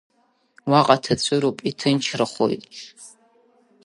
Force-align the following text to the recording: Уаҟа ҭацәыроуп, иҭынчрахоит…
Уаҟа 0.69 0.95
ҭацәыроуп, 1.03 1.57
иҭынчрахоит… 1.69 2.63